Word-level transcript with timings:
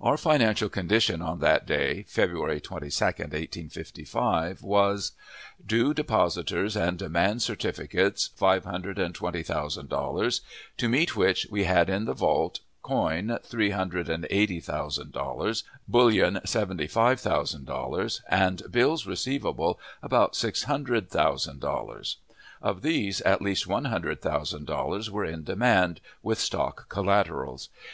Our 0.00 0.16
financial 0.16 0.68
condition 0.68 1.20
on 1.20 1.40
that 1.40 1.66
day 1.66 2.04
(February 2.06 2.60
22, 2.60 2.84
1855) 3.04 4.62
was: 4.62 5.10
Due 5.66 5.92
depositors 5.92 6.76
and 6.76 6.96
demand 6.96 7.42
certificates, 7.42 8.28
five 8.36 8.62
hundred 8.64 8.96
and 9.00 9.12
twenty 9.12 9.42
thousand 9.42 9.88
dollars; 9.88 10.42
to 10.76 10.88
meet 10.88 11.16
which, 11.16 11.48
we 11.50 11.64
had 11.64 11.90
in 11.90 12.04
the 12.04 12.14
vault: 12.14 12.60
coin, 12.84 13.36
three 13.42 13.70
hundred 13.70 14.08
and 14.08 14.24
eighty 14.30 14.60
thousand 14.60 15.10
dollars; 15.10 15.64
bullion, 15.88 16.38
seventy 16.44 16.86
five 16.86 17.18
thousand 17.18 17.64
dollars; 17.64 18.22
and 18.28 18.62
bills 18.70 19.04
receivable, 19.04 19.80
about 20.00 20.36
six 20.36 20.62
hundred 20.62 21.10
thousand 21.10 21.58
dollars. 21.58 22.18
Of 22.62 22.82
these, 22.82 23.20
at 23.22 23.42
least 23.42 23.66
one 23.66 23.86
hundred 23.86 24.22
thousand 24.22 24.66
dollars 24.66 25.10
were 25.10 25.26
on 25.26 25.42
demand, 25.42 26.00
with 26.22 26.38
stock 26.38 26.88
collaterals. 26.88 27.68